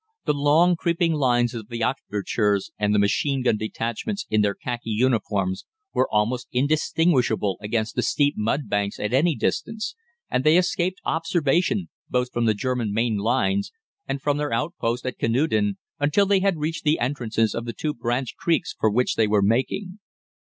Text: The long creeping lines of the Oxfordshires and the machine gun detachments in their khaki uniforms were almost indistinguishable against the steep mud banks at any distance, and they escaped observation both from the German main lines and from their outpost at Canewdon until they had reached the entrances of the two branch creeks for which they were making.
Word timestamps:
The 0.25 0.33
long 0.33 0.75
creeping 0.75 1.13
lines 1.13 1.53
of 1.53 1.67
the 1.69 1.81
Oxfordshires 1.83 2.71
and 2.79 2.91
the 2.91 2.97
machine 2.97 3.43
gun 3.43 3.55
detachments 3.57 4.25
in 4.31 4.41
their 4.41 4.55
khaki 4.55 4.89
uniforms 4.89 5.63
were 5.93 6.09
almost 6.11 6.47
indistinguishable 6.51 7.57
against 7.61 7.95
the 7.95 8.01
steep 8.01 8.33
mud 8.35 8.67
banks 8.67 8.99
at 8.99 9.13
any 9.13 9.35
distance, 9.35 9.93
and 10.27 10.43
they 10.43 10.57
escaped 10.57 10.99
observation 11.05 11.89
both 12.09 12.33
from 12.33 12.45
the 12.45 12.55
German 12.55 12.91
main 12.91 13.17
lines 13.17 13.71
and 14.07 14.23
from 14.23 14.37
their 14.37 14.51
outpost 14.51 15.05
at 15.05 15.19
Canewdon 15.19 15.77
until 15.99 16.25
they 16.25 16.39
had 16.39 16.57
reached 16.57 16.83
the 16.83 16.97
entrances 16.97 17.53
of 17.53 17.65
the 17.65 17.73
two 17.73 17.93
branch 17.93 18.35
creeks 18.35 18.73
for 18.79 18.89
which 18.89 19.13
they 19.13 19.27
were 19.27 19.43
making. 19.43 19.99